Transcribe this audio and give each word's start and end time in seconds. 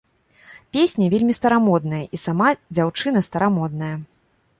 Песня 0.77 1.09
вельмі 1.13 1.33
старамодная 1.39 1.99
і 2.19 2.21
сама 2.21 2.49
дзяўчына 2.79 3.23
старамодная. 3.29 3.91